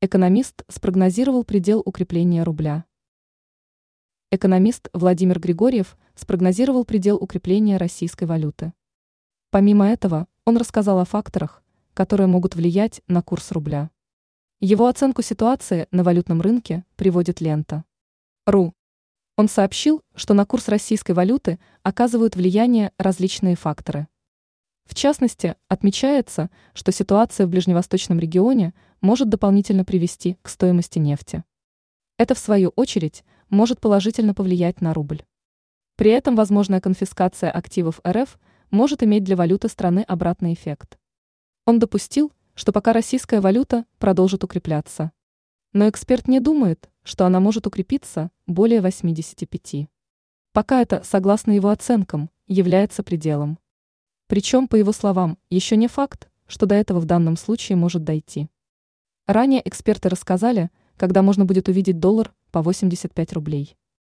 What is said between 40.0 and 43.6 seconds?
обратный эффект. Он допустил, что пока российская